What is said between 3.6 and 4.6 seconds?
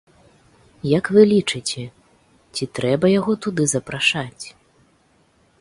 запрашаць?